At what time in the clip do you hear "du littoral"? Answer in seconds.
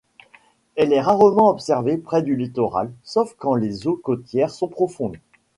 2.23-2.91